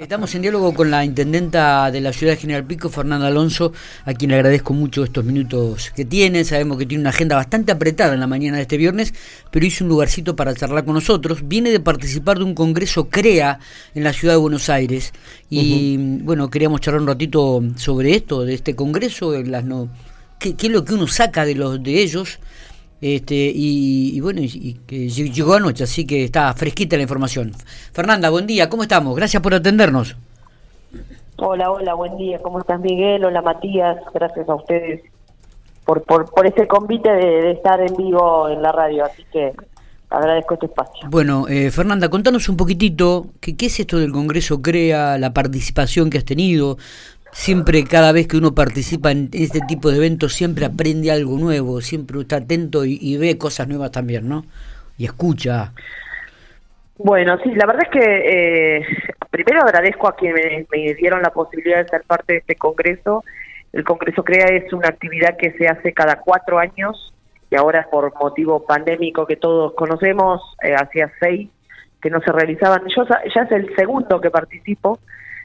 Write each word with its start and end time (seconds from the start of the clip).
Estamos 0.00 0.34
en 0.34 0.42
diálogo 0.42 0.74
con 0.74 0.90
la 0.90 1.04
intendenta 1.04 1.88
de 1.92 2.00
la 2.00 2.12
ciudad 2.12 2.32
de 2.32 2.40
General 2.40 2.66
Pico, 2.66 2.88
Fernanda 2.88 3.28
Alonso, 3.28 3.72
a 4.04 4.12
quien 4.12 4.32
le 4.32 4.36
agradezco 4.38 4.72
mucho 4.72 5.04
estos 5.04 5.24
minutos 5.24 5.92
que 5.94 6.04
tiene. 6.04 6.42
Sabemos 6.42 6.78
que 6.78 6.86
tiene 6.86 7.02
una 7.02 7.10
agenda 7.10 7.36
bastante 7.36 7.70
apretada 7.70 8.12
en 8.12 8.18
la 8.18 8.26
mañana 8.26 8.56
de 8.56 8.62
este 8.62 8.76
viernes, 8.76 9.14
pero 9.52 9.64
hizo 9.64 9.84
un 9.84 9.90
lugarcito 9.90 10.34
para 10.34 10.52
charlar 10.52 10.84
con 10.84 10.94
nosotros. 10.94 11.46
Viene 11.46 11.70
de 11.70 11.78
participar 11.78 12.38
de 12.38 12.44
un 12.44 12.56
congreso 12.56 13.08
CREA 13.08 13.60
en 13.94 14.02
la 14.02 14.12
ciudad 14.12 14.34
de 14.34 14.38
Buenos 14.38 14.68
Aires. 14.68 15.12
Y 15.48 15.96
bueno, 16.24 16.50
queríamos 16.50 16.80
charlar 16.80 17.00
un 17.00 17.06
ratito 17.06 17.62
sobre 17.76 18.16
esto, 18.16 18.44
de 18.44 18.54
este 18.54 18.74
congreso, 18.74 19.30
de 19.30 19.46
las 19.46 19.62
no, 19.62 19.88
qué, 20.40 20.56
qué 20.56 20.66
es 20.66 20.72
lo 20.72 20.84
que 20.84 20.94
uno 20.94 21.06
saca 21.06 21.44
de 21.44 21.54
los 21.54 21.80
de 21.80 22.02
ellos 22.02 22.40
este, 23.00 23.52
y, 23.54 24.20
bueno, 24.20 24.40
y, 24.42 24.80
que 24.86 25.08
llegó 25.08 25.54
anoche, 25.54 25.84
así 25.84 26.06
que 26.06 26.24
está 26.24 26.52
fresquita 26.54 26.96
la 26.96 27.02
información. 27.02 27.52
Fernanda, 27.92 28.30
buen 28.30 28.46
día, 28.46 28.68
¿cómo 28.68 28.82
estamos? 28.82 29.14
Gracias 29.16 29.42
por 29.42 29.54
atendernos. 29.54 30.16
Hola, 31.36 31.70
hola, 31.70 31.94
buen 31.94 32.16
día, 32.16 32.38
¿cómo 32.40 32.60
estás 32.60 32.80
Miguel? 32.80 33.24
Hola 33.24 33.42
Matías, 33.42 33.98
gracias 34.14 34.48
a 34.48 34.54
ustedes 34.54 35.02
por, 35.84 36.02
por, 36.02 36.30
por 36.30 36.46
este 36.46 36.66
convite 36.66 37.10
de, 37.10 37.50
estar 37.52 37.80
en 37.80 37.94
vivo 37.96 38.48
en 38.48 38.62
la 38.62 38.72
radio, 38.72 39.04
así 39.04 39.24
que 39.32 39.52
agradezco 40.10 40.54
este 40.54 40.66
espacio. 40.66 41.08
Bueno, 41.10 41.46
eh, 41.48 41.70
Fernanda, 41.70 42.08
contanos 42.08 42.48
un 42.48 42.56
poquitito, 42.56 43.26
¿qué, 43.40 43.56
¿qué 43.56 43.66
es 43.66 43.80
esto 43.80 43.98
del 43.98 44.12
Congreso 44.12 44.62
CREA, 44.62 45.18
la 45.18 45.34
participación 45.34 46.08
que 46.08 46.18
has 46.18 46.24
tenido? 46.24 46.78
Siempre 47.34 47.82
cada 47.84 48.12
vez 48.12 48.28
que 48.28 48.36
uno 48.36 48.54
participa 48.54 49.10
en 49.10 49.28
este 49.32 49.60
tipo 49.66 49.90
de 49.90 49.96
eventos 49.96 50.32
siempre 50.32 50.64
aprende 50.64 51.10
algo 51.10 51.36
nuevo, 51.36 51.80
siempre 51.80 52.20
está 52.20 52.36
atento 52.36 52.84
y, 52.84 53.16
ve 53.18 53.36
cosas 53.36 53.66
nuevas 53.66 53.90
también, 53.90 54.28
¿no? 54.28 54.44
Y 54.96 55.04
escucha. 55.04 55.72
Bueno, 56.96 57.36
sí, 57.42 57.52
la 57.56 57.66
verdad 57.66 57.82
es 57.82 57.90
que 57.90 58.78
eh, 58.78 58.86
primero 59.30 59.62
agradezco 59.62 60.08
a 60.08 60.14
quienes 60.14 60.66
me, 60.70 60.94
dieron 60.94 61.22
la 61.22 61.30
posibilidad 61.30 61.82
de 61.82 61.88
ser 61.88 62.04
parte 62.06 62.34
de 62.34 62.38
este 62.38 62.54
congreso. 62.54 63.24
El 63.72 63.82
Congreso 63.82 64.22
CREA 64.22 64.46
es 64.54 64.72
una 64.72 64.88
actividad 64.88 65.36
que 65.36 65.50
se 65.54 65.66
hace 65.66 65.92
cada 65.92 66.20
cuatro 66.20 66.60
años 66.60 67.12
y 67.50 67.56
ahora 67.56 67.88
por 67.90 68.14
motivo 68.14 68.64
pandémico 68.64 69.26
que 69.26 69.34
todos 69.34 69.74
conocemos, 69.74 70.40
eh, 70.62 70.76
hacía 70.76 71.10
seis 71.18 71.50
que 72.00 72.10
no 72.10 72.20
se 72.20 72.30
realizaban. 72.30 72.82
Yo 72.94 73.04
ya 73.34 73.42
es 73.42 73.50
el 73.50 73.74
segundo 73.74 74.20
que 74.20 74.30
participo 74.30 75.00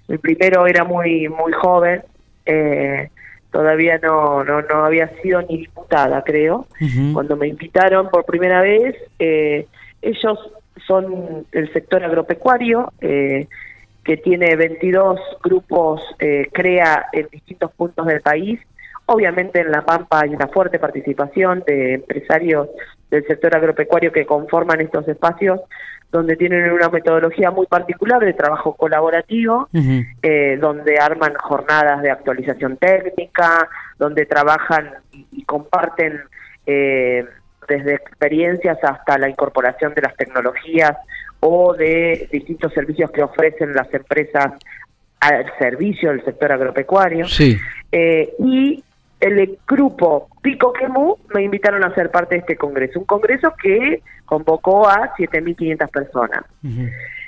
el 0.10 0.20
primero 0.20 0.68
era 0.68 0.84
muy 0.84 1.30
muy 1.30 1.52
joven, 1.54 2.04
eh, 2.46 3.10
todavía 3.52 4.00
no, 4.00 4.44
no, 4.44 4.62
no 4.64 4.86
había 4.86 5.10
sido 5.22 5.42
ni 5.44 5.58
diputada, 5.58 6.24
creo. 6.24 6.68
Cuando 7.14 7.38
me 7.38 7.48
invitaron 7.48 8.10
por 8.10 8.26
primera 8.26 8.62
vez, 8.62 8.96
eh, 9.20 9.68
ellos 10.02 10.40
son 10.86 11.46
el 11.52 11.72
sector 11.74 12.04
agropecuario, 12.04 12.92
eh, 13.02 13.48
que 14.04 14.18
tiene 14.18 14.56
22 14.56 15.20
grupos, 15.44 16.02
crea 16.52 17.06
en 17.14 17.28
distintos 17.32 17.72
puntos 17.72 18.08
del 18.08 18.22
país. 18.22 18.60
Obviamente 19.06 19.62
en 19.62 19.72
La 19.72 19.84
Pampa 19.84 20.22
hay 20.22 20.30
una 20.30 20.48
fuerte 20.48 20.80
participación 20.80 21.64
de 21.68 21.96
empresarios 21.96 22.70
del 23.12 23.26
sector 23.28 23.56
agropecuario 23.56 24.12
que 24.12 24.26
conforman 24.26 24.82
estos 24.82 25.08
espacios 25.08 25.60
donde 26.12 26.36
tienen 26.36 26.72
una 26.72 26.90
metodología 26.90 27.52
muy 27.52 27.68
particular 27.68 28.24
de 28.24 28.34
trabajo 28.34 28.74
colaborativo, 28.74 29.70
eh, 30.24 30.58
donde 30.60 30.98
arman 30.98 31.36
jornadas 31.36 32.02
de 32.02 32.10
actualización 32.10 32.78
técnica, 32.78 33.70
donde 33.98 34.26
trabajan 34.26 34.92
y, 35.12 35.44
comparten 35.44 36.22
eh, 36.66 37.26
desde 37.68 37.94
experiencias 37.96 38.78
hasta 38.84 39.18
la 39.18 39.30
incorporación 39.30 39.94
de 39.94 40.02
las 40.02 40.16
tecnologías 40.16 40.98
o 41.40 41.74
de 41.74 42.28
distintos 42.32 42.74
servicios 42.74 43.12
que 43.12 43.22
ofrecen 43.22 43.74
las 43.74 43.94
empresas 43.94 44.54
al 45.20 45.46
servicio 45.60 46.10
del 46.10 46.24
sector 46.24 46.52
agropecuario. 46.52 47.28
Sí. 47.28 47.58
Eh, 47.92 48.34
y 48.40 48.84
el 49.20 49.58
grupo 49.68 50.30
Pico 50.42 50.72
Quemú 50.74 51.18
me 51.34 51.44
invitaron 51.44 51.84
a 51.84 51.94
ser 51.94 52.10
parte 52.10 52.36
de 52.36 52.42
este 52.42 52.56
congreso, 52.56 53.00
un 53.00 53.06
congreso 53.06 53.54
que 53.62 54.02
convocó 54.26 54.88
a 54.88 55.14
7.500 55.16 55.90
personas. 55.90 56.44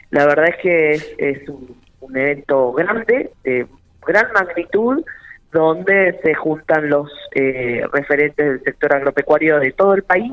La 0.10 0.26
verdad 0.26 0.50
es 0.50 0.58
que 0.58 0.92
es, 1.18 1.50
un, 1.50 1.76
evento 2.16 2.74
grande, 2.74 3.32
de 3.44 3.66
gran 4.06 4.32
magnitud, 4.34 5.04
donde 5.52 6.20
se 6.24 6.34
juntan 6.34 6.90
los 6.90 7.12
eh, 7.36 7.84
referentes 7.92 8.46
del 8.46 8.64
sector 8.64 8.96
agropecuario 8.96 9.60
de 9.60 9.72
todo 9.72 9.94
el 9.94 10.04
país 10.04 10.32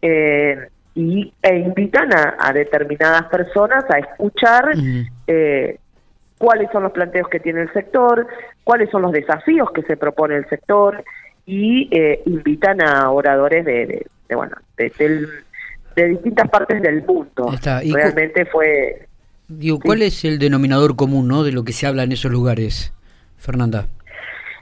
eh, 0.00 0.68
y, 0.94 1.32
e 1.42 1.56
invitan 1.56 2.10
a, 2.12 2.52
determinadas 2.52 3.24
personas 3.24 3.84
a 3.90 3.98
escuchar 3.98 4.72
cuáles 6.38 6.70
son 6.70 6.84
los 6.84 6.92
planteos 6.92 7.28
que 7.28 7.40
tiene 7.40 7.62
el 7.62 7.72
sector, 7.72 8.26
cuáles 8.64 8.90
son 8.90 9.02
los 9.02 9.12
desafíos 9.12 9.70
que 9.72 9.82
se 9.82 9.96
propone 9.96 10.36
el 10.36 10.48
sector 10.48 11.04
y 11.44 11.88
eh, 11.90 12.22
invitan 12.26 12.80
a 12.80 13.10
oradores 13.10 13.64
de, 13.64 14.06
bueno 14.30 14.56
de, 14.76 16.08
distintas 16.08 16.48
partes 16.48 16.80
del 16.80 17.04
mundo. 17.04 17.52
Realmente 17.62 18.46
fue. 18.46 19.06
Digo, 19.48 19.80
¿cuál 19.80 20.02
es 20.02 20.24
el 20.24 20.38
denominador 20.38 20.94
común, 20.94 21.26
no, 21.26 21.42
de 21.42 21.52
lo 21.52 21.64
que 21.64 21.72
se 21.72 21.86
habla 21.86 22.04
en 22.04 22.12
esos 22.12 22.30
lugares, 22.30 22.92
Fernanda? 23.38 23.88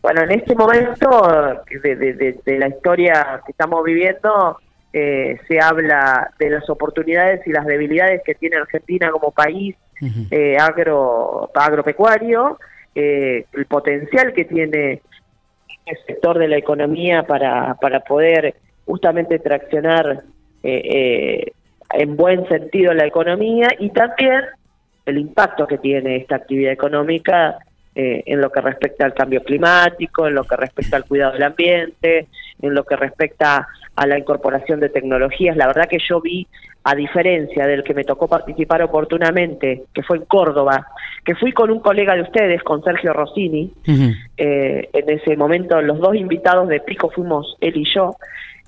Bueno, 0.01 0.23
en 0.23 0.31
este 0.31 0.55
momento 0.55 1.65
de, 1.83 2.59
la 2.59 2.69
historia 2.69 3.43
que 3.45 3.51
estamos 3.51 3.83
viviendo, 3.85 4.57
eh, 4.99 5.39
se 5.47 5.61
habla 5.61 6.31
de 6.39 6.49
las 6.49 6.71
oportunidades 6.71 7.47
y 7.47 7.53
las 7.53 7.67
debilidades 7.67 8.23
que 8.25 8.34
tiene 8.34 8.57
Argentina 8.57 9.11
como 9.11 9.31
país 9.31 9.77
eh, 10.31 10.57
agro, 10.59 11.51
agropecuario, 11.55 12.59
eh, 12.95 13.45
el 13.53 13.67
potencial 13.67 14.33
que 14.33 14.47
tiene 14.47 15.03
el 15.84 15.99
sector 16.07 16.39
de 16.39 16.49
la 16.49 16.57
economía 16.57 17.25
para, 17.25 17.75
para 17.75 18.01
poder 18.01 18.55
justamente 18.87 19.39
traccionar 19.39 20.23
eh, 20.62 21.53
en 21.91 22.17
buen 22.17 22.49
sentido 22.49 22.95
la 22.95 23.05
economía 23.05 23.69
y 23.78 23.91
también 23.91 24.45
el 25.05 25.19
impacto 25.19 25.67
que 25.67 25.77
tiene 25.77 26.17
esta 26.17 26.37
actividad 26.37 26.73
económica 26.73 27.59
en 27.95 28.41
lo 28.43 28.51
que 28.51 28.61
respecta 28.63 29.05
al 29.07 29.15
cambio 29.15 29.43
climático, 29.43 30.27
en 30.27 30.34
lo 30.34 30.45
que 30.45 30.57
respecta 30.57 30.97
al 30.97 31.05
cuidado 31.05 31.33
del 31.33 31.43
ambiente, 31.43 32.28
en 32.61 32.75
lo 32.75 32.84
que 32.84 32.97
respecta 32.97 33.67
a 33.97 34.07
la 34.07 34.19
incorporación 34.19 34.79
de 34.81 34.91
tecnologías. 34.91 35.57
La 35.57 35.67
verdad 35.67 35.89
que 35.89 35.99
yo 35.99 36.21
vi, 36.21 36.47
a 36.84 36.95
diferencia 36.95 37.67
del 37.67 37.83
que 37.83 37.95
me 37.95 38.05
tocó 38.05 38.29
participar 38.29 38.83
oportunamente, 38.83 39.84
que 39.93 40.03
fue 40.03 40.19
en 40.19 40.25
Córdoba, 40.27 40.87
que 41.25 41.34
fui 41.34 41.53
con 41.53 41.71
un 41.71 41.81
colega 41.81 42.15
de 42.15 42.23
ustedes, 42.23 42.62
con 42.62 42.84
Sergio 42.84 43.12
Rossini, 43.12 43.73
eh, 44.37 44.89
en 44.93 45.11
ese 45.11 45.37
momento 45.37 45.81
los 45.81 45.99
dos 45.99 46.15
invitados 46.15 46.69
de 46.69 46.81
Pico 46.81 47.11
fuimos 47.11 47.57
él 47.61 47.77
y 47.77 47.84
yo, 47.93 48.17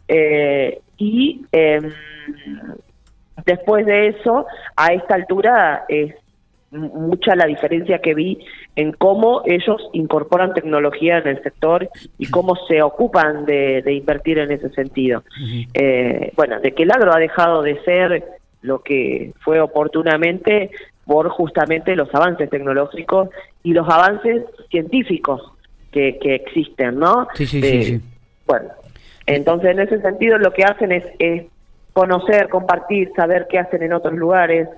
eh, 0.08 0.80
y 0.96 1.42
em, 1.52 1.92
después 3.44 3.86
de 3.86 4.08
eso, 4.08 4.46
a 4.74 4.92
esta 4.94 5.14
altura 5.14 5.84
es 5.88 6.14
mucha 6.70 7.34
la 7.34 7.46
diferencia 7.46 8.00
que 8.00 8.14
vi 8.14 8.38
en 8.76 8.92
cómo 8.92 9.42
ellos 9.46 9.88
incorporan 9.92 10.52
tecnología 10.52 11.18
en 11.18 11.28
el 11.28 11.42
sector 11.42 11.88
y 12.18 12.26
cómo 12.26 12.56
se 12.68 12.82
ocupan 12.82 13.46
de, 13.46 13.82
invertir 13.92 14.38
en 14.38 14.50
ese 14.50 14.70
sentido. 14.70 15.22
Eh, 15.74 16.32
bueno, 16.36 16.60
de 16.60 16.72
que 16.72 16.82
el 16.82 16.90
agro 16.90 17.14
ha 17.14 17.18
dejado 17.18 17.62
de 17.62 17.80
ser 17.84 18.24
lo 18.60 18.80
que 18.82 19.32
fue 19.40 19.60
oportunamente 19.60 20.70
por 21.06 21.28
justamente 21.30 21.96
los 21.96 22.14
avances 22.14 22.50
tecnológicos 22.50 23.30
y 23.62 23.72
los 23.72 23.88
avances 23.88 24.44
científicos 24.70 25.40
que, 25.90 26.18
que 26.18 26.34
existen, 26.34 26.98
¿no? 26.98 27.28
Sí, 27.34 27.46
sí, 27.46 27.62
sí, 27.62 27.94
eh, 27.94 28.00
Bueno, 28.46 28.68
entonces 29.26 29.70
en 29.70 29.80
ese 29.80 30.00
sentido 30.02 30.36
lo 30.36 30.52
que 30.52 30.64
hacen 30.64 30.92
es, 30.92 31.04
es 31.18 31.46
conocer, 31.94 32.48
compartir, 32.50 33.10
saber 33.16 33.46
qué 33.48 33.58
hacen 33.58 33.82
en 33.82 33.94
otros 33.94 34.14
lugares, 34.14 34.68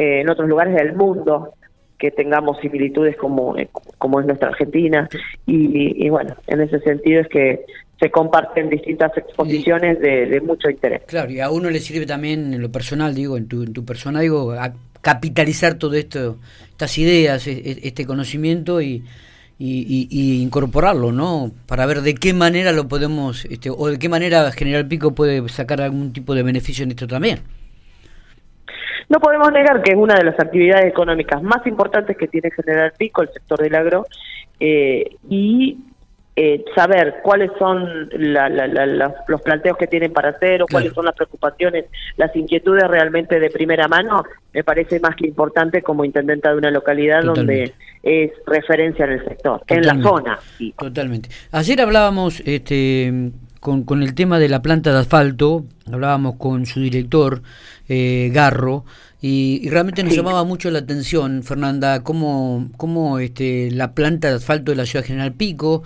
en 0.00 0.30
otros 0.30 0.48
lugares 0.48 0.74
del 0.74 0.94
mundo 0.94 1.54
que 1.98 2.10
tengamos 2.10 2.58
similitudes 2.60 3.16
como, 3.16 3.56
eh, 3.58 3.68
como 3.98 4.20
es 4.20 4.26
nuestra 4.26 4.48
Argentina 4.48 5.06
y, 5.46 6.08
bueno, 6.08 6.34
en 6.46 6.62
ese 6.62 6.78
sentido 6.80 7.20
es 7.20 7.28
que 7.28 7.66
se 8.00 8.10
comparten 8.10 8.70
distintas 8.70 9.14
exposiciones 9.18 10.00
de, 10.00 10.40
mucho 10.40 10.70
interés. 10.70 11.02
Claro, 11.06 11.30
y 11.30 11.40
a 11.40 11.50
uno 11.50 11.68
le 11.68 11.80
sirve 11.80 12.06
también 12.06 12.54
en 12.54 12.62
lo 12.62 12.72
personal, 12.72 13.14
digo, 13.14 13.36
en 13.36 13.46
tu, 13.46 13.62
en 13.62 13.74
tu 13.74 13.84
persona, 13.84 14.20
digo, 14.20 14.52
a 14.52 14.72
capitalizar 15.02 15.74
todo 15.74 15.94
esto, 15.94 16.38
estas 16.70 16.96
ideas, 16.96 17.46
e, 17.46 17.52
e, 17.52 17.80
este 17.82 18.06
conocimiento 18.06 18.80
y, 18.80 19.04
y, 19.58 20.42
incorporarlo, 20.42 21.12
¿no? 21.12 21.52
Para 21.66 21.84
ver 21.84 22.00
de 22.00 22.14
qué 22.14 22.32
manera 22.32 22.72
lo 22.72 22.88
podemos, 22.88 23.44
este, 23.44 23.68
o 23.68 23.88
de 23.88 23.98
qué 23.98 24.08
manera 24.08 24.50
General 24.52 24.88
Pico 24.88 25.14
puede 25.14 25.46
sacar 25.50 25.82
algún 25.82 26.14
tipo 26.14 26.34
de 26.34 26.42
beneficio 26.42 26.84
en 26.84 26.92
esto 26.92 27.06
también. 27.06 27.40
No 29.10 29.18
podemos 29.18 29.52
negar 29.52 29.82
que 29.82 29.90
es 29.90 29.96
una 29.96 30.14
de 30.14 30.24
las 30.24 30.38
actividades 30.38 30.86
económicas 30.86 31.42
más 31.42 31.66
importantes 31.66 32.16
que 32.16 32.28
tiene 32.28 32.50
General 32.52 32.92
Pico, 32.96 33.22
el 33.22 33.28
sector 33.32 33.58
del 33.58 33.74
agro, 33.74 34.06
eh, 34.60 35.16
y 35.28 35.78
eh, 36.36 36.64
saber 36.76 37.16
cuáles 37.24 37.50
son 37.58 38.08
los 39.26 39.42
planteos 39.42 39.76
que 39.76 39.88
tienen 39.88 40.12
para 40.12 40.30
hacer 40.30 40.62
o 40.62 40.66
cuáles 40.66 40.92
son 40.94 41.04
las 41.04 41.14
preocupaciones, 41.16 41.86
las 42.16 42.34
inquietudes 42.36 42.84
realmente 42.86 43.40
de 43.40 43.50
primera 43.50 43.88
mano, 43.88 44.22
me 44.54 44.62
parece 44.62 45.00
más 45.00 45.16
que 45.16 45.26
importante 45.26 45.82
como 45.82 46.04
intendenta 46.04 46.52
de 46.52 46.58
una 46.58 46.70
localidad 46.70 47.24
donde 47.24 47.74
es 48.04 48.30
referencia 48.46 49.06
en 49.06 49.12
el 49.12 49.24
sector, 49.24 49.60
en 49.66 49.84
la 49.84 50.00
zona. 50.00 50.38
Totalmente. 50.78 51.30
Ayer 51.50 51.80
hablábamos 51.80 52.40
este, 52.46 53.32
con, 53.58 53.82
con 53.82 54.02
el 54.04 54.14
tema 54.14 54.38
de 54.38 54.48
la 54.48 54.62
planta 54.62 54.92
de 54.92 55.00
asfalto, 55.00 55.64
hablábamos 55.92 56.36
con 56.36 56.64
su 56.64 56.80
director, 56.80 57.42
eh, 57.90 58.30
Garro, 58.32 58.84
y, 59.20 59.68
realmente 59.68 60.02
nos 60.02 60.14
llamaba 60.14 60.44
mucho 60.44 60.70
la 60.70 60.78
atención, 60.78 61.42
Fernanda, 61.42 62.02
cómo, 62.02 62.70
cómo 62.76 63.18
este, 63.18 63.70
la 63.72 63.94
planta 63.94 64.28
de 64.28 64.36
asfalto 64.36 64.70
de 64.72 64.76
la 64.76 64.86
ciudad 64.86 65.04
General 65.04 65.32
Pico, 65.32 65.82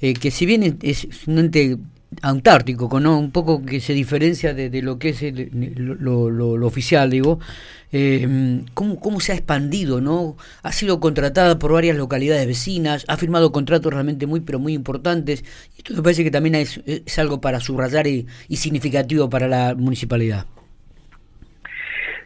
eh, 0.00 0.14
que 0.14 0.30
si 0.30 0.46
bien 0.46 0.78
es, 0.82 1.08
un 1.26 1.38
ente 1.38 1.78
antártico, 2.22 3.00
¿no? 3.00 3.18
un 3.18 3.30
poco 3.30 3.62
que 3.64 3.80
se 3.80 3.94
diferencia 3.94 4.54
de, 4.54 4.70
lo 4.82 4.98
que 4.98 5.08
es 5.08 5.22
lo, 5.50 6.66
oficial, 6.66 7.10
digo, 7.10 7.40
eh, 7.90 8.62
¿cómo, 8.74 9.00
¿cómo, 9.00 9.20
se 9.20 9.32
ha 9.32 9.34
expandido, 9.34 10.00
¿no? 10.00 10.36
Ha 10.62 10.72
sido 10.72 11.00
contratada 11.00 11.58
por 11.58 11.72
varias 11.72 11.96
localidades 11.96 12.46
vecinas, 12.46 13.04
ha 13.08 13.16
firmado 13.16 13.50
contratos 13.50 13.92
realmente 13.92 14.26
muy, 14.26 14.40
pero 14.40 14.58
muy 14.58 14.74
importantes. 14.74 15.42
Y 15.74 15.78
esto 15.78 15.94
me 15.94 16.02
parece 16.02 16.22
que 16.22 16.30
también 16.30 16.54
es, 16.56 16.80
es 16.86 17.18
algo 17.18 17.40
para 17.40 17.60
subrayar 17.60 18.06
y, 18.06 18.26
significativo 18.50 19.28
para 19.30 19.48
la 19.48 19.74
municipalidad. 19.74 20.46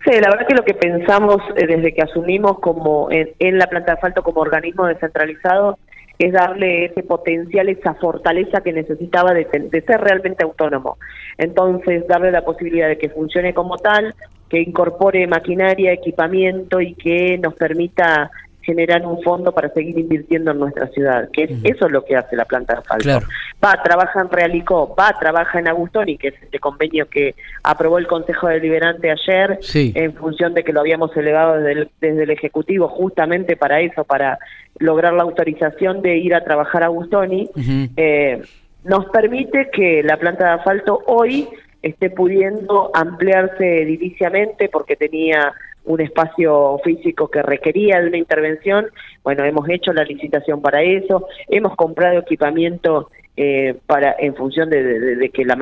Sí, 0.04 0.12
la 0.12 0.30
verdad 0.30 0.46
que 0.46 0.54
lo 0.54 0.64
que 0.64 0.74
pensamos 0.74 1.36
eh, 1.56 1.66
desde 1.66 1.92
que 1.92 2.02
asumimos 2.02 2.58
como 2.60 3.08
en, 3.10 3.58
la 3.58 3.66
planta 3.66 3.92
de 3.92 3.96
asfalto 3.96 4.22
como 4.22 4.40
organismo 4.40 4.86
descentralizado 4.86 5.78
es 6.18 6.32
darle 6.32 6.86
ese 6.86 7.02
potencial, 7.02 7.68
esa 7.68 7.94
fortaleza 7.94 8.62
que 8.62 8.72
necesitaba 8.72 9.32
de, 9.32 9.46
ser 9.70 10.00
realmente 10.00 10.44
autónomo. 10.44 10.98
Entonces, 11.38 12.06
darle 12.06 12.30
la 12.30 12.44
posibilidad 12.44 12.88
de 12.88 12.98
que 12.98 13.08
funcione 13.08 13.54
como 13.54 13.76
tal, 13.76 14.14
que 14.48 14.60
incorpore 14.60 15.26
maquinaria, 15.26 15.92
equipamiento 15.92 16.80
y 16.80 16.94
que 16.94 17.38
nos 17.38 17.54
permita 17.54 18.30
generar 18.62 19.06
un 19.06 19.22
fondo 19.22 19.52
para 19.52 19.70
seguir 19.70 19.98
invirtiendo 19.98 20.50
en 20.50 20.58
nuestra 20.58 20.86
ciudad, 20.88 21.28
que 21.32 21.44
eso 21.64 21.86
es 21.86 21.92
lo 21.92 22.04
que 22.04 22.16
hace 22.16 22.36
la 22.36 22.44
planta 22.44 22.74
de 22.74 22.80
asfalto. 22.80 23.26
Va, 23.62 23.80
trabaja 23.82 24.20
en 24.20 24.30
Realicó, 24.30 24.94
va, 24.94 25.14
trabaja 25.18 25.58
en 25.58 25.68
Agustoni, 25.68 26.18
que 26.18 26.28
es 26.28 26.34
este 26.42 26.58
convenio 26.58 27.08
que 27.08 27.34
aprobó 27.62 27.98
el 27.98 28.06
Consejo 28.06 28.48
Deliberante 28.48 29.10
ayer, 29.10 29.58
en 29.74 30.14
función 30.14 30.54
de 30.54 30.64
que 30.64 30.72
lo 30.72 30.80
habíamos 30.80 31.16
elevado 31.16 31.54
desde 31.54 31.72
el, 31.72 31.90
desde 32.00 32.22
el 32.24 32.30
Ejecutivo 32.30 32.88
justamente 32.88 33.56
para 33.56 33.80
eso, 33.80 34.04
para 34.04 34.38
lograr 34.78 35.12
la 35.12 35.22
autorización 35.22 36.02
de 36.02 36.18
ir 36.18 36.34
a 36.34 36.44
trabajar 36.44 36.82
a 36.82 36.86
Agustoni, 36.86 37.50
eh, 37.96 38.42
nos 38.84 39.06
permite 39.06 39.70
que 39.72 40.02
la 40.02 40.16
planta 40.16 40.46
de 40.46 40.50
asfalto 40.52 41.02
hoy 41.06 41.48
esté 41.82 42.10
pudiendo 42.10 42.90
ampliarse 42.94 43.82
ediliciamente 43.82 44.68
porque 44.68 44.96
tenía 44.96 45.52
un 45.90 46.00
espacio 46.00 46.78
físico 46.84 47.28
que 47.28 47.42
requería 47.42 48.00
de 48.00 48.08
una 48.08 48.18
intervención. 48.18 48.86
Bueno, 49.22 49.44
hemos 49.44 49.68
hecho 49.68 49.92
la 49.92 50.04
licitación 50.04 50.62
para 50.62 50.82
eso, 50.82 51.26
hemos 51.48 51.74
comprado 51.76 52.20
equipamiento 52.20 53.10
eh, 53.36 53.74
para 53.86 54.16
en 54.18 54.34
función 54.34 54.68
de, 54.68 55.30
que 55.32 55.44
la, 55.44 55.56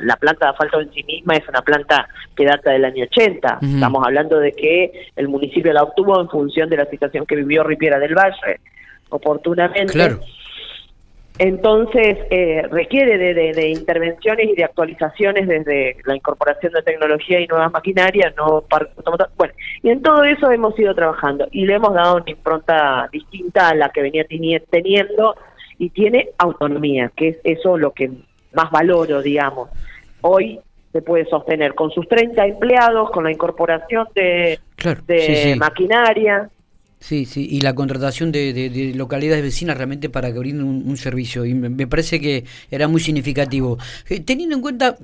la, 0.00 0.16
planta 0.16 0.46
de 0.46 0.50
asfalto 0.50 0.80
en 0.80 0.92
sí 0.92 1.04
misma 1.04 1.34
es 1.34 1.48
una 1.48 1.62
planta 1.62 2.08
que 2.36 2.44
data 2.44 2.72
del 2.72 2.84
año 2.84 3.04
80. 3.04 3.58
Estamos 3.62 4.04
hablando 4.04 4.38
de 4.38 4.52
que 4.52 5.08
el 5.16 5.28
municipio 5.28 5.72
la 5.72 5.82
obtuvo 5.82 6.20
en 6.20 6.28
función 6.28 6.68
de 6.68 6.78
la 6.78 6.86
situación 6.86 7.26
que 7.26 7.36
vivió 7.36 7.62
Ripiera 7.62 7.98
del 7.98 8.14
Valle 8.14 8.60
oportunamente. 9.10 9.92
Claro. 9.92 10.20
Entonces, 11.38 12.18
eh, 12.30 12.62
requiere 12.70 13.16
de, 13.16 13.68
intervenciones 13.70 14.48
y 14.50 14.54
de 14.56 14.64
actualizaciones 14.64 15.48
desde 15.48 15.96
la 16.04 16.14
incorporación 16.14 16.72
de 16.72 16.82
tecnología 16.82 17.40
y 17.40 17.46
nuevas 17.46 17.72
maquinarias, 17.72 18.34
no 18.36 18.64
Bueno, 19.36 19.54
y 19.82 19.88
en 19.88 20.02
todo 20.02 20.22
eso 20.24 20.50
hemos 20.50 20.78
ido 20.78 20.94
trabajando 20.94 21.48
y 21.50 21.64
le 21.64 21.74
hemos 21.74 21.94
dado 21.94 22.16
una 22.16 22.30
impronta 22.30 23.08
distinta 23.10 23.70
a 23.70 23.74
la 23.74 23.88
que 23.88 24.02
venía 24.02 24.26
teniendo 24.70 25.34
y 25.78 25.88
tiene 25.88 26.28
autonomía, 26.36 27.10
que 27.16 27.28
es 27.28 27.36
eso 27.42 27.78
lo 27.78 27.92
que 27.92 28.10
más 28.52 28.70
valoro, 28.70 29.22
digamos. 29.22 29.70
Hoy 30.20 30.60
se 30.92 31.02
puede 31.02 31.24
sostener 31.26 31.74
con 31.74 31.90
sus 31.90 32.06
30 32.08 32.46
empleados, 32.46 33.10
con 33.10 33.24
la 33.24 33.30
incorporación 33.30 34.08
de, 34.14 34.58
maquinaria. 35.56 36.50
Sí, 37.00 37.24
sí, 37.24 37.48
y 37.50 37.62
la 37.62 37.74
contratación 37.74 38.30
de, 38.30 38.92
localidades 38.94 39.42
vecinas 39.42 39.78
realmente 39.78 40.10
para 40.10 40.30
que 40.30 40.38
brinden 40.38 40.66
un, 40.66 40.96
servicio. 40.98 41.46
Y 41.46 41.54
me, 41.54 41.86
parece 41.86 42.20
que 42.20 42.44
era 42.70 42.88
muy 42.88 43.00
significativo. 43.00 43.78
Eh, 44.10 44.20
teniendo 44.20 44.54
en 44.54 44.60
cuenta, 44.60 44.96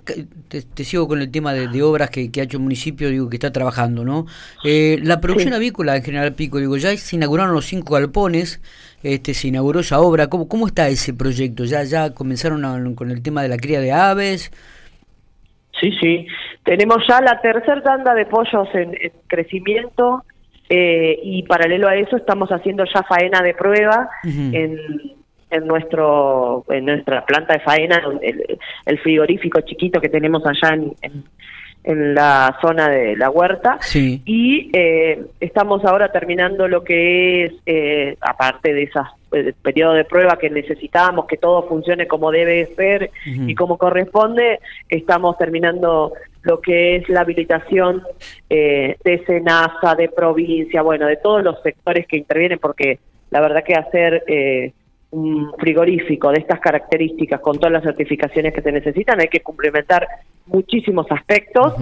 te, 0.48 0.84
sigo 0.84 1.08
con 1.08 1.22
el 1.22 1.30
tema 1.30 1.54
de, 1.54 1.82
obras 1.82 2.10
que, 2.10 2.30
ha 2.38 2.42
hecho 2.42 2.58
el 2.58 2.62
municipio, 2.62 3.08
digo, 3.08 3.30
que 3.30 3.36
está 3.36 3.50
trabajando, 3.50 4.04
¿no? 4.04 4.26
Eh, 4.62 4.98
la 5.02 5.22
producción 5.22 5.54
avícola 5.54 5.96
en 5.96 6.02
General 6.02 6.34
Pico, 6.34 6.58
digo, 6.58 6.76
ya 6.76 6.94
se 6.98 7.16
inauguraron 7.16 7.54
los 7.54 7.64
cinco 7.64 7.94
galpones, 7.94 8.60
este, 9.02 9.32
se 9.32 9.48
inauguró 9.48 9.80
esa 9.80 9.98
obra. 9.98 10.26
¿Cómo, 10.26 10.48
cómo 10.48 10.66
está 10.66 10.88
ese 10.90 11.14
proyecto? 11.14 11.64
¿Ya, 11.64 11.82
ya 11.84 12.12
comenzaron 12.12 12.94
con 12.94 13.10
el 13.10 13.22
tema 13.22 13.42
de 13.42 13.48
la 13.48 13.56
cría 13.56 13.80
de 13.80 13.92
aves? 13.92 14.52
Sí, 15.80 15.92
sí. 15.98 16.26
Tenemos 16.62 16.98
ya 17.08 17.22
la 17.22 17.40
tercera 17.40 17.82
tanda 17.82 18.14
de 18.14 18.26
pollos 18.26 18.68
en 18.74 18.92
crecimiento 19.28 20.24
eh, 20.68 21.20
y 21.22 21.42
paralelo 21.44 21.88
a 21.88 21.96
eso 21.96 22.16
estamos 22.16 22.50
haciendo 22.50 22.84
ya 22.92 23.02
faena 23.04 23.40
de 23.40 23.54
prueba 23.54 24.08
en, 24.24 24.78
en 25.50 25.66
nuestro 25.66 26.64
en 26.68 26.86
nuestra 26.86 27.24
planta 27.24 27.54
de 27.54 27.60
faena, 27.60 28.02
el, 28.20 28.98
frigorífico 28.98 29.60
chiquito 29.60 30.00
que 30.00 30.08
tenemos 30.08 30.42
allá 30.44 30.74
en, 30.74 30.94
en, 31.84 32.14
la 32.14 32.58
zona 32.60 32.88
de 32.88 33.16
la 33.16 33.30
huerta. 33.30 33.78
Y 33.94 34.70
eh, 34.72 35.24
estamos 35.38 35.84
ahora 35.84 36.10
terminando 36.10 36.66
lo 36.66 36.82
que 36.82 37.44
es, 37.44 37.52
eh, 37.64 38.16
aparte 38.20 38.74
de 38.74 38.82
esas 38.84 39.06
el 39.32 39.54
periodo 39.54 39.94
de 39.94 40.04
prueba 40.04 40.38
que 40.38 40.50
necesitamos, 40.50 41.26
que 41.26 41.36
todo 41.36 41.68
funcione 41.68 42.06
como 42.06 42.30
debe 42.30 42.66
ser 42.74 43.10
y 43.24 43.54
como 43.54 43.76
corresponde, 43.76 44.60
estamos 44.88 45.36
terminando 45.36 46.12
lo 46.46 46.60
que 46.60 46.96
es 46.96 47.08
la 47.08 47.22
habilitación 47.22 48.02
eh, 48.48 48.96
de 49.04 49.24
SENASA, 49.26 49.96
de 49.96 50.08
provincia, 50.08 50.80
bueno, 50.80 51.06
de 51.06 51.16
todos 51.16 51.42
los 51.42 51.60
sectores 51.62 52.06
que 52.06 52.16
intervienen, 52.16 52.60
porque 52.60 53.00
la 53.30 53.40
verdad 53.40 53.64
que 53.64 53.74
hacer 53.74 54.22
eh, 54.28 54.72
un 55.10 55.52
frigorífico 55.58 56.30
de 56.30 56.38
estas 56.38 56.60
características 56.60 57.40
con 57.40 57.58
todas 57.58 57.72
las 57.72 57.82
certificaciones 57.82 58.54
que 58.54 58.62
se 58.62 58.70
necesitan 58.70 59.20
hay 59.20 59.28
que 59.28 59.40
complementar 59.40 60.06
muchísimos 60.46 61.06
aspectos. 61.10 61.74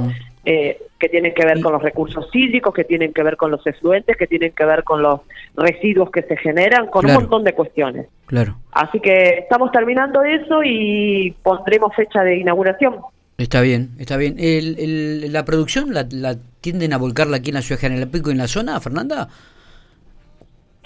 Eh, 0.46 0.78
que 0.98 1.08
tienen 1.08 1.32
que 1.32 1.46
ver 1.46 1.58
con 1.62 1.72
los 1.72 1.82
recursos 1.82 2.28
hídricos, 2.34 2.74
que 2.74 2.84
tienen 2.84 3.14
que 3.14 3.22
ver 3.22 3.38
con 3.38 3.50
los 3.50 3.66
efluentes, 3.66 4.14
que 4.14 4.26
tienen 4.26 4.52
que 4.52 4.66
ver 4.66 4.84
con 4.84 5.00
los 5.00 5.20
residuos 5.56 6.10
que 6.10 6.20
se 6.22 6.36
generan, 6.36 6.88
con 6.88 7.06
un 7.06 7.14
montón 7.14 7.44
de 7.44 7.54
cuestiones. 7.54 8.08
Claro. 8.26 8.54
Así 8.72 9.00
que 9.00 9.38
estamos 9.38 9.72
terminando 9.72 10.22
eso 10.22 10.60
y 10.62 11.34
pondremos 11.42 11.96
fecha 11.96 12.22
de 12.22 12.36
inauguración. 12.36 12.96
Está 13.36 13.60
bien, 13.60 13.90
está 13.98 14.16
bien. 14.16 14.36
El, 14.38 15.32
¿La 15.32 15.44
producción 15.44 15.92
la, 15.92 16.06
la, 16.10 16.36
tienden 16.60 16.92
a 16.92 16.98
volcarla 16.98 17.38
aquí 17.38 17.50
en 17.50 17.54
la 17.54 17.62
ciudad 17.62 17.80
de 17.80 17.88
General 17.88 18.08
Pico 18.08 18.30
en 18.30 18.38
la 18.38 18.46
zona, 18.46 18.78
Fernanda? 18.80 19.28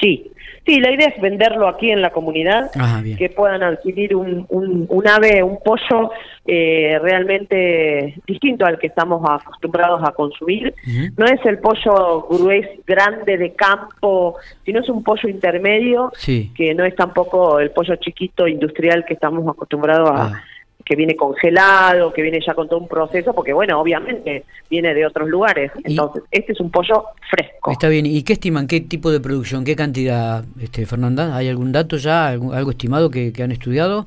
Sí, 0.00 0.30
sí, 0.64 0.80
la 0.80 0.92
idea 0.92 1.08
es 1.08 1.20
venderlo 1.20 1.68
aquí 1.68 1.90
en 1.90 2.00
la 2.00 2.10
comunidad, 2.10 2.70
que 3.18 3.28
puedan 3.30 3.62
adquirir 3.62 4.14
un, 4.14 4.46
un, 4.48 5.08
ave, 5.08 5.42
un 5.42 5.58
pollo 5.62 6.12
eh, 6.46 6.98
realmente 7.02 8.14
distinto 8.26 8.64
al 8.64 8.78
que 8.78 8.86
estamos 8.86 9.28
acostumbrados 9.28 10.00
a 10.04 10.12
consumir. 10.12 10.72
No 11.16 11.26
es 11.26 11.44
el 11.44 11.58
pollo 11.58 12.22
grueso, 12.30 12.70
grande 12.86 13.36
de 13.36 13.54
campo, 13.54 14.36
sino 14.64 14.80
es 14.80 14.88
un 14.88 15.02
pollo 15.02 15.28
intermedio, 15.28 16.12
que 16.24 16.74
no 16.74 16.84
es 16.84 16.94
tampoco 16.94 17.58
el 17.58 17.72
pollo 17.72 17.96
chiquito 17.96 18.46
industrial 18.46 19.04
que 19.04 19.14
estamos 19.14 19.46
acostumbrados 19.48 20.10
a... 20.10 20.24
Ah 20.24 20.42
que 20.88 20.96
viene 20.96 21.14
congelado, 21.14 22.14
que 22.14 22.22
viene 22.22 22.40
ya 22.44 22.54
con 22.54 22.66
todo 22.66 22.80
un 22.80 22.88
proceso, 22.88 23.34
porque 23.34 23.52
bueno, 23.52 23.78
obviamente 23.78 24.44
viene 24.70 24.94
de 24.94 25.04
otros 25.04 25.28
lugares. 25.28 25.70
Entonces, 25.84 26.22
este 26.30 26.52
es 26.52 26.60
un 26.60 26.70
pollo 26.70 27.04
fresco. 27.28 27.70
Está 27.70 27.88
bien. 27.88 28.06
¿Y 28.06 28.22
qué 28.22 28.32
estiman? 28.32 28.66
¿Qué 28.66 28.80
tipo 28.80 29.10
de 29.10 29.20
producción? 29.20 29.66
¿Qué 29.66 29.76
cantidad, 29.76 30.44
este, 30.58 30.86
Fernanda? 30.86 31.36
¿Hay 31.36 31.50
algún 31.50 31.72
dato 31.72 31.98
ya, 31.98 32.28
algo, 32.28 32.70
estimado 32.70 33.10
que, 33.10 33.34
han 33.38 33.52
estudiado? 33.52 34.06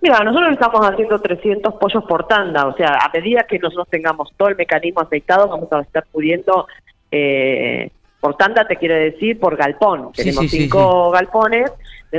Mira, 0.00 0.18
nosotros 0.24 0.52
estamos 0.52 0.80
haciendo 0.84 1.20
300 1.20 1.74
pollos 1.74 2.04
por 2.04 2.26
tanda, 2.26 2.66
o 2.66 2.76
sea, 2.76 2.98
a 3.00 3.10
medida 3.12 3.44
que 3.48 3.60
nosotros 3.60 3.86
tengamos 3.90 4.32
todo 4.36 4.48
el 4.48 4.56
mecanismo 4.56 5.02
aceitado, 5.02 5.48
vamos 5.48 5.72
a 5.72 5.80
estar 5.80 6.04
pudiendo, 6.10 6.66
eh, 7.12 7.90
por 8.20 8.36
tanda 8.36 8.66
te 8.66 8.76
quiere 8.76 9.10
decir 9.10 9.38
por 9.38 9.56
galpón. 9.56 10.10
Tenemos 10.12 10.50
cinco 10.50 11.10
galpones 11.12 11.70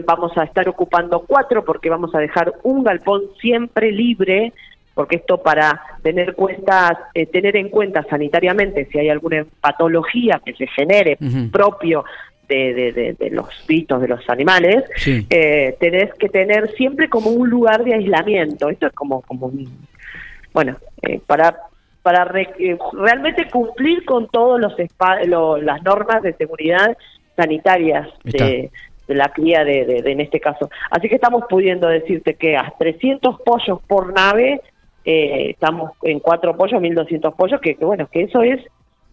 vamos 0.05 0.38
a 0.38 0.43
estar 0.43 0.67
ocupando 0.69 1.22
cuatro 1.22 1.63
porque 1.63 1.89
vamos 1.89 2.13
a 2.13 2.19
dejar 2.19 2.53
un 2.63 2.84
galpón 2.84 3.24
siempre 3.39 3.91
libre 3.91 4.53
porque 4.93 5.15
esto 5.17 5.41
para 5.41 5.81
tener 6.03 6.36
cuentas, 6.36 6.98
eh, 7.13 7.25
tener 7.25 7.55
en 7.55 7.69
cuenta 7.69 8.03
sanitariamente 8.03 8.86
si 8.91 9.00
hay 9.00 9.10
alguna 9.10 9.46
patología 9.62 10.41
que 10.43 10.53
se 10.53 10.67
genere 10.67 11.17
propio 11.51 12.03
de, 12.50 13.29
los 13.31 13.48
vistos 13.67 14.01
de 14.01 14.08
los 14.08 14.27
animales, 14.29 14.84
eh, 15.05 15.77
tenés 15.79 16.13
que 16.15 16.29
tener 16.29 16.72
siempre 16.74 17.08
como 17.08 17.29
un 17.29 17.50
lugar 17.50 17.84
de 17.84 17.93
aislamiento. 17.93 18.69
Esto 18.69 18.88
es 18.88 18.93
como, 18.93 19.22
como 19.22 19.48
un, 19.48 19.69
bueno, 20.53 20.77
eh, 21.01 21.22
para 21.25 21.55
para 22.01 22.24
eh, 22.39 22.77
realmente 22.93 23.50
cumplir 23.50 24.05
con 24.05 24.27
todos 24.29 24.60
los 24.60 24.74
las 25.62 25.84
normas 25.84 26.24
de 26.24 26.34
seguridad 26.34 26.98
sanitarias 27.36 28.08
de, 28.24 28.72
la 29.16 29.30
cría 29.30 29.63
de, 29.63 30.01
en 30.06 30.20
este 30.22 30.39
caso. 30.39 30.70
Así 30.89 31.10
que 31.10 31.16
estamos 31.16 31.44
pudiendo 31.50 31.88
decirte 31.88 32.36
que 32.36 32.58
a 32.58 32.74
300 32.78 33.42
pollos 33.42 33.80
por 33.88 34.13
nave, 34.13 34.62
eh, 35.06 35.51
estamos 35.51 35.92
en 36.04 36.20
cuatro 36.20 36.56
pollos, 36.56 36.82
1200 36.82 37.34
pollos, 37.34 37.60
que, 37.62 37.75
que 37.75 37.86
bueno, 37.86 38.08
que 38.12 38.24
eso 38.24 38.42
es 38.42 38.62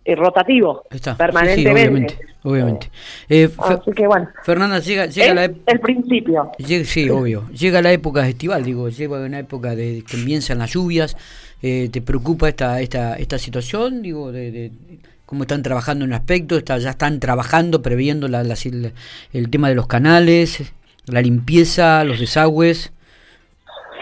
eh, 0.06 0.14
rotativo 0.14 0.84
permanentemente. 1.18 2.16
obviamente. 2.44 2.88
Eh, 3.28 3.48
Así 3.58 3.90
que 3.90 4.06
bueno. 4.06 4.28
Fernanda, 4.44 4.78
llega, 4.78 5.06
llega 5.06 5.34
la 5.34 5.44
el 5.44 5.80
principio. 5.80 6.52
sí, 6.84 7.10
obvio. 7.10 7.48
Llega 7.50 7.82
la 7.82 7.90
época 7.90 8.26
estival, 8.28 8.62
digo, 8.62 8.88
llega 8.88 9.18
una 9.18 9.40
época 9.40 9.74
de 9.74 10.04
que 10.06 10.16
comienzan 10.16 10.58
las 10.58 10.72
lluvias. 10.72 11.16
Eh, 11.60 11.88
¿Te 11.90 12.02
preocupa 12.02 12.48
esta, 12.48 12.80
esta, 12.80 13.16
esta 13.16 13.36
situación? 13.36 14.00
Digo, 14.00 14.30
de, 14.30 14.70
cómo 15.26 15.42
están 15.42 15.62
trabajando 15.62 16.04
en 16.04 16.12
aspecto, 16.12 16.56
está, 16.56 16.78
ya 16.78 16.90
están 16.90 17.20
trabajando, 17.20 17.82
previendo 17.82 18.28
la, 18.28 18.42
el 18.42 19.50
tema 19.50 19.68
de 19.68 19.74
los 19.74 19.86
canales, 19.86 20.72
la 21.06 21.20
limpieza, 21.20 22.04
los 22.04 22.20
desagües. 22.20 22.92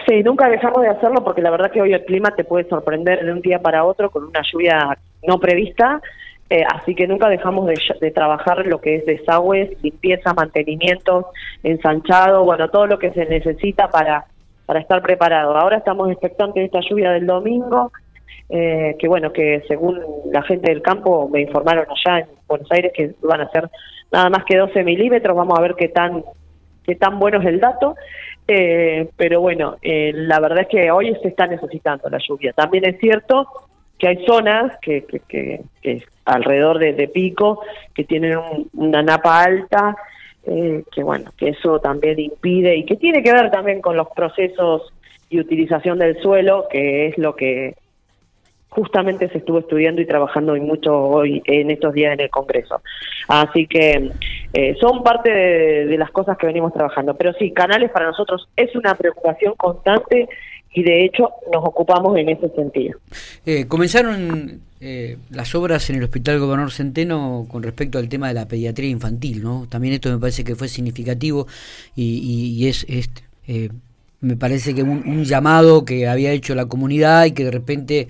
Sí, 0.07 0.21
nunca 0.21 0.47
dejamos 0.47 0.83
de 0.83 0.89
hacerlo 0.89 1.23
porque 1.23 1.41
la 1.41 1.49
verdad 1.49 1.71
que 1.71 1.81
hoy 1.81 1.93
el 1.93 2.05
clima 2.05 2.35
te 2.35 2.43
puede 2.43 2.69
sorprender 2.69 3.25
de 3.25 3.31
un 3.31 3.41
día 3.41 3.59
para 3.59 3.83
otro 3.83 4.11
con 4.11 4.23
una 4.23 4.41
lluvia 4.51 4.97
no 5.27 5.39
prevista, 5.39 5.99
eh, 6.47 6.63
así 6.75 6.93
que 6.93 7.07
nunca 7.07 7.27
dejamos 7.27 7.67
de, 7.67 8.11
trabajar 8.11 8.67
lo 8.67 8.79
que 8.79 8.97
es 8.97 9.05
desagües, 9.07 9.81
limpieza, 9.81 10.35
mantenimiento, 10.35 11.31
ensanchado, 11.63 12.43
bueno, 12.43 12.69
todo 12.69 12.85
lo 12.85 12.99
que 12.99 13.11
se 13.11 13.25
necesita 13.25 13.89
para, 13.89 14.25
para 14.67 14.79
estar 14.79 15.01
preparado. 15.01 15.57
Ahora 15.57 15.77
estamos 15.77 16.11
expectantes 16.11 16.61
de 16.61 16.65
esta 16.65 16.81
lluvia 16.87 17.11
del 17.11 17.25
domingo, 17.25 17.91
eh, 18.49 18.95
que 18.99 19.07
bueno, 19.07 19.33
que 19.33 19.63
según 19.67 20.01
la 20.31 20.43
gente 20.43 20.69
del 20.69 20.81
campo 20.81 21.27
me 21.29 21.41
informaron 21.41 21.85
allá 21.89 22.19
en 22.19 22.27
Buenos 22.47 22.71
Aires 22.71 22.91
que 22.93 23.13
van 23.21 23.41
a 23.41 23.49
ser 23.49 23.69
nada 24.11 24.29
más 24.29 24.45
que 24.45 24.57
12 24.57 24.83
milímetros, 24.83 25.35
vamos 25.35 25.57
a 25.57 25.61
ver 25.61 25.75
qué 25.75 25.89
tan, 25.89 26.23
qué 26.83 26.95
tan 26.95 27.19
bueno 27.19 27.39
es 27.39 27.47
el 27.47 27.59
dato. 27.59 27.95
Eh, 28.47 29.09
pero 29.17 29.41
bueno, 29.41 29.77
eh, 29.81 30.11
la 30.13 30.39
verdad 30.39 30.59
es 30.59 30.67
que 30.67 30.91
hoy 30.91 31.15
se 31.21 31.29
está 31.29 31.47
necesitando 31.47 32.09
la 32.09 32.19
lluvia. 32.19 32.53
También 32.53 32.85
es 32.85 32.99
cierto 32.99 33.47
que 33.97 34.07
hay 34.07 34.25
zonas 34.25 34.77
que, 34.81 35.05
que, 35.05 35.61
que, 35.81 36.03
alrededor 36.25 36.79
de, 36.79 37.07
Pico 37.07 37.61
que 37.93 38.03
tienen 38.03 38.37
una 38.73 39.01
napa 39.01 39.43
alta, 39.43 39.95
eh, 40.45 40.83
que 40.93 41.03
bueno, 41.03 41.31
que 41.37 41.49
eso 41.49 41.79
también 41.79 42.19
impide 42.19 42.75
y 42.75 42.85
que 42.85 42.97
tiene 42.97 43.23
que 43.23 43.31
ver 43.31 43.49
también 43.51 43.81
con 43.81 43.95
los 43.95 44.09
procesos 44.09 44.93
y 45.29 45.39
utilización 45.39 45.97
del 45.97 46.21
suelo, 46.21 46.67
que 46.69 47.07
es 47.07 47.17
lo 47.17 47.35
que 47.35 47.75
justamente 48.75 49.29
se 49.29 49.37
estuvo 49.37 49.59
estudiando 49.59 50.01
y 50.01 50.05
trabajando 50.05 50.53
mucho 50.55 50.93
hoy 50.93 51.41
en 51.45 51.71
estos 51.71 51.93
días 51.93 52.13
en 52.13 52.19
el 52.19 52.29
Congreso. 52.29 52.81
Así 53.29 53.65
que 53.67 54.11
eh, 54.53 54.75
son 54.79 55.01
parte 55.01 55.31
de, 55.31 55.97
las 55.97 56.11
cosas 56.11 56.37
que 56.37 56.45
venimos 56.45 56.73
trabajando. 56.73 57.15
Pero 57.15 57.33
sí, 57.33 57.51
canales 57.51 57.89
para 57.91 58.07
nosotros 58.07 58.47
es 58.57 58.75
una 58.75 58.93
preocupación 58.95 59.53
constante 59.55 60.27
y 60.73 60.83
de 60.83 61.05
hecho 61.05 61.29
nos 61.53 61.63
ocupamos 61.63 62.17
en 62.17 62.29
ese 62.29 62.49
sentido. 62.49 62.99
Eh, 63.45 63.65
comenzaron 63.65 64.59
eh, 64.81 65.17
las 65.31 65.55
obras 65.55 65.89
en 65.89 65.95
el 65.95 66.03
Hospital 66.03 66.39
Gobernador 66.39 66.73
Centeno 66.73 67.45
con 67.49 67.63
respecto 67.63 67.97
al 67.97 68.09
tema 68.09 68.27
de 68.27 68.33
la 68.33 68.45
pediatría 68.45 68.89
infantil, 68.89 69.41
¿no? 69.41 69.67
También 69.69 69.93
esto 69.93 70.11
me 70.11 70.19
parece 70.19 70.43
que 70.43 70.55
fue 70.55 70.67
significativo 70.67 71.47
y, 71.95 72.57
y 72.59 72.67
es, 72.67 72.85
es 72.89 73.09
me 74.25 74.35
parece 74.35 74.73
que 74.73 74.81
un, 74.81 75.23
llamado 75.23 75.85
que 75.85 76.07
había 76.07 76.31
hecho 76.31 76.55
la 76.55 76.65
comunidad 76.65 77.25
y 77.25 77.33
que 77.33 77.43
de 77.43 77.51
repente, 77.51 78.07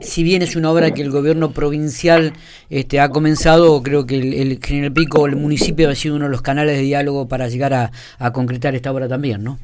si 0.00 0.22
bien 0.22 0.40
es 0.40 0.56
una 0.56 0.70
obra 0.70 0.92
que 0.92 1.02
el 1.02 1.10
gobierno 1.10 1.50
provincial 1.50 2.32
este, 2.70 3.00
ha 3.00 3.10
comenzado, 3.10 3.82
creo 3.82 4.06
que 4.06 4.16
el, 4.16 4.58
General 4.64 4.92
Pico 4.92 5.26
el 5.26 5.36
municipio 5.36 5.90
ha 5.90 5.94
sido 5.94 6.16
uno 6.16 6.24
de 6.24 6.30
los 6.30 6.40
canales 6.40 6.76
de 6.76 6.82
diálogo 6.82 7.28
para 7.28 7.48
llegar 7.48 7.74
a, 7.74 7.90
concretar 8.32 8.74
esta 8.74 8.92
obra 8.92 9.08
también, 9.08 9.44
¿no? 9.44 9.58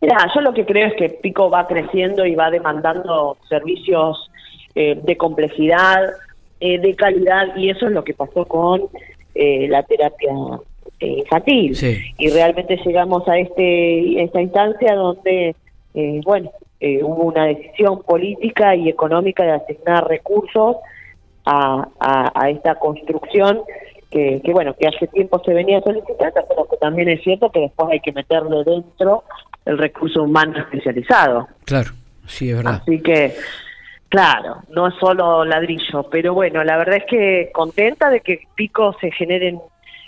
Mira, 0.00 0.16
yo 0.34 0.40
lo 0.40 0.52
que 0.52 0.66
creo 0.66 0.88
es 0.88 0.94
que 0.94 1.08
Pico 1.08 1.48
va 1.48 1.66
creciendo 1.66 2.26
y 2.26 2.34
va 2.34 2.50
demandando 2.50 3.38
servicios 3.48 4.30
eh, 4.74 5.00
de 5.02 5.16
complejidad, 5.16 6.10
eh, 6.60 6.78
de 6.78 6.94
calidad, 6.94 7.56
y 7.56 7.70
eso 7.70 7.86
es 7.86 7.92
lo 7.92 8.04
que 8.04 8.12
pasó 8.12 8.44
con 8.44 8.82
eh, 9.34 9.66
la 9.68 9.82
terapia 9.84 10.32
eh, 11.00 11.18
infantil. 11.18 11.76
Y 12.18 12.30
realmente 12.30 12.78
llegamos 12.84 13.28
a 13.28 13.38
este 13.38 14.22
esta 14.22 14.40
instancia 14.40 14.94
donde, 14.94 15.54
eh, 15.94 16.20
bueno, 16.24 16.50
eh, 16.80 17.02
hubo 17.02 17.24
una 17.24 17.46
decisión 17.46 18.02
política 18.02 18.74
y 18.74 18.88
económica 18.88 19.44
de 19.44 19.52
asignar 19.52 20.06
recursos 20.08 20.76
a, 21.44 21.88
a, 22.00 22.50
esta 22.50 22.74
construcción 22.74 23.60
que, 24.10 24.40
que, 24.44 24.52
bueno, 24.52 24.74
que 24.74 24.88
hace 24.88 25.06
tiempo 25.06 25.40
se 25.44 25.54
venía 25.54 25.80
solicitando, 25.80 26.40
pero 26.48 26.66
que 26.68 26.76
también 26.78 27.08
es 27.08 27.22
cierto 27.22 27.50
que 27.50 27.60
después 27.60 27.88
hay 27.90 28.00
que 28.00 28.12
meterle 28.12 28.64
dentro 28.64 29.22
el 29.64 29.78
recurso 29.78 30.22
humano 30.22 30.58
especializado. 30.58 31.46
Claro, 31.64 31.90
sí, 32.26 32.50
es 32.50 32.56
verdad. 32.56 32.80
Así 32.82 33.00
que, 33.00 33.34
claro, 34.08 34.62
no 34.70 34.88
es 34.88 34.94
solo 34.98 35.44
ladrillo, 35.44 36.04
pero 36.10 36.34
bueno, 36.34 36.64
la 36.64 36.76
verdad 36.76 36.96
es 36.96 37.04
que 37.04 37.50
contenta 37.52 38.10
de 38.10 38.20
que 38.20 38.40
Pico 38.54 38.96
se 39.00 39.10
generen 39.12 39.60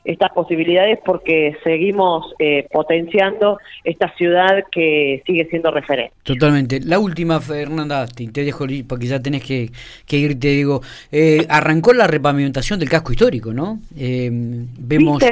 estas 0.08 0.32
posibilidades 0.32 0.98
porque 1.04 1.54
seguimos 1.62 2.34
eh, 2.38 2.66
potenciando 2.72 3.58
esta 3.84 4.08
ciudad 4.16 4.64
que 4.72 5.22
sigue 5.26 5.44
siendo 5.50 5.70
referente. 5.70 6.14
Totalmente. 6.22 6.80
La 6.80 6.98
última, 6.98 7.40
Fernanda, 7.40 8.06
te, 8.06 8.26
dejo 8.42 8.64
porque 8.88 9.06
ya 9.06 9.20
tenés 9.20 9.44
que, 9.44 9.70
irte, 10.16 10.48
digo, 10.48 10.80
eh, 11.12 11.44
arrancó 11.50 11.92
la 11.92 12.06
repavimentación 12.06 12.80
del 12.80 12.88
casco 12.88 13.12
histórico, 13.12 13.52
¿no? 13.52 13.80
Eh, 13.98 14.30
vemos 14.32 15.22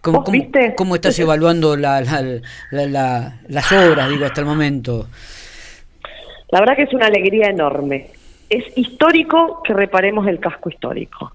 cómo, 0.00 0.22
cómo, 0.76 0.94
estás 0.94 1.18
evaluando 1.18 1.76
la, 1.76 2.00
las 2.00 3.72
obras, 3.72 4.10
digo, 4.10 4.26
hasta 4.26 4.40
el 4.42 4.46
momento. 4.46 5.08
La 6.52 6.60
verdad 6.60 6.76
que 6.76 6.82
es 6.84 6.94
una 6.94 7.06
alegría 7.06 7.48
enorme. 7.48 8.10
Es 8.48 8.64
histórico 8.78 9.60
que 9.64 9.74
reparemos 9.74 10.28
el 10.28 10.38
casco 10.38 10.70
histórico 10.70 11.32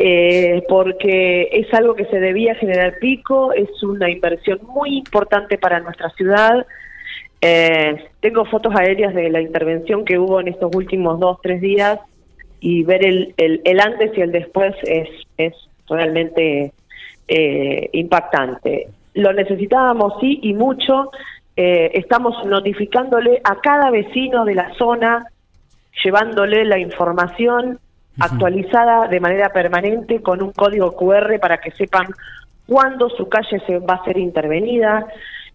eh, 0.00 0.64
porque 0.68 1.48
es 1.50 1.74
algo 1.74 1.96
que 1.96 2.04
se 2.04 2.20
debía 2.20 2.54
generar 2.54 3.00
pico, 3.00 3.52
es 3.52 3.82
una 3.82 4.08
inversión 4.08 4.60
muy 4.62 4.96
importante 4.96 5.58
para 5.58 5.80
nuestra 5.80 6.08
ciudad. 6.10 6.64
Eh, 7.40 8.04
tengo 8.20 8.44
fotos 8.44 8.72
aéreas 8.76 9.12
de 9.12 9.28
la 9.28 9.40
intervención 9.40 10.04
que 10.04 10.16
hubo 10.16 10.40
en 10.40 10.46
estos 10.46 10.72
últimos 10.72 11.18
dos, 11.18 11.38
tres 11.42 11.60
días 11.60 11.98
y 12.60 12.84
ver 12.84 13.04
el, 13.04 13.34
el, 13.36 13.80
antes 13.80 14.16
y 14.16 14.20
el 14.20 14.30
después 14.30 14.72
es, 14.84 15.08
es 15.36 15.54
realmente 15.88 16.72
eh, 17.26 17.90
impactante. 17.92 18.86
Lo 19.14 19.32
necesitábamos, 19.32 20.14
sí, 20.20 20.38
y 20.44 20.54
mucho. 20.54 21.10
Eh, 21.56 21.90
estamos 21.94 22.46
notificándole 22.46 23.40
a 23.42 23.56
cada 23.60 23.90
vecino 23.90 24.44
de 24.44 24.54
la 24.54 24.72
zona, 24.74 25.26
llevándole 26.04 26.64
la 26.64 26.78
información 26.78 27.80
actualizada 28.18 29.08
de 29.08 29.20
manera 29.20 29.50
permanente 29.50 30.22
con 30.22 30.42
un 30.42 30.52
código 30.52 30.96
QR 30.96 31.38
para 31.40 31.58
que 31.60 31.70
sepan 31.70 32.06
cuándo 32.66 33.08
su 33.10 33.28
calle 33.28 33.60
se 33.66 33.78
va 33.78 33.94
a 33.94 34.04
ser 34.04 34.18
intervenida. 34.18 35.06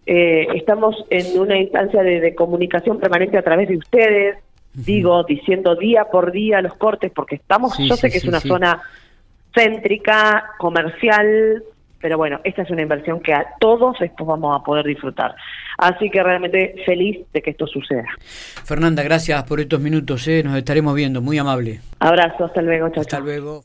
Eh, 0.06 0.46
estamos 0.54 0.96
en 1.10 1.38
una 1.38 1.56
instancia 1.56 2.02
de, 2.02 2.34
comunicación 2.34 2.98
permanente 2.98 3.38
a 3.38 3.42
través 3.42 3.68
de 3.68 3.76
ustedes, 3.76 4.38
digo, 4.74 5.22
diciendo 5.24 5.76
día 5.76 6.04
por 6.04 6.32
día 6.32 6.60
los 6.60 6.74
cortes, 6.74 7.12
porque 7.14 7.36
estamos, 7.36 7.78
yo 7.78 7.96
sé 7.96 8.10
que 8.10 8.18
es 8.18 8.24
una 8.24 8.40
zona 8.40 8.82
céntrica, 9.54 10.50
comercial, 10.58 11.62
pero 12.00 12.18
bueno, 12.18 12.40
esta 12.44 12.62
es 12.62 12.70
una 12.70 12.82
inversión 12.82 13.20
que 13.20 13.32
a 13.32 13.46
todos 13.58 14.00
estos 14.02 14.26
vamos 14.26 14.60
a 14.60 14.62
poder 14.62 14.84
disfrutar. 14.84 15.34
Así 15.78 16.10
que 16.10 16.22
realmente 16.22 16.76
feliz 16.84 17.18
de 17.32 17.42
que 17.42 17.50
esto 17.50 17.66
suceda. 17.66 18.06
Fernanda, 18.64 19.02
gracias 19.02 19.42
por 19.44 19.60
estos 19.60 19.80
minutos, 19.80 20.26
¿eh? 20.28 20.42
nos 20.42 20.56
estaremos 20.56 20.94
viendo, 20.94 21.20
muy 21.20 21.38
amable. 21.38 21.80
Abrazo, 22.00 22.44
hasta 22.44 22.62
luego, 22.62 22.88
chao. 22.90 23.00
Hasta 23.00 23.20
luego. 23.20 23.62